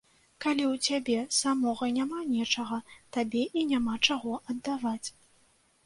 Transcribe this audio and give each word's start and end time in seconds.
Калі 0.45 0.63
ў 0.67 0.79
цябе 0.87 1.17
самога 1.41 1.91
няма 1.99 2.23
нечага, 2.33 2.81
табе 3.19 3.47
і 3.59 3.69
няма 3.77 3.95
чаго 4.07 4.43
аддаваць. 4.51 5.07